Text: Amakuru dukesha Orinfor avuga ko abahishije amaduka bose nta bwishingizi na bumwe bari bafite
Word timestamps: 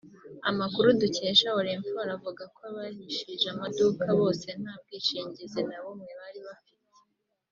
Amakuru 0.49 0.87
dukesha 1.01 1.47
Orinfor 1.59 2.07
avuga 2.17 2.43
ko 2.55 2.61
abahishije 2.71 3.45
amaduka 3.53 4.07
bose 4.19 4.47
nta 4.61 4.73
bwishingizi 4.81 5.61
na 5.69 5.77
bumwe 5.83 6.11
bari 6.19 6.39
bafite 6.47 6.89